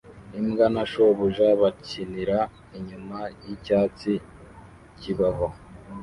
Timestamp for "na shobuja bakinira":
0.73-2.37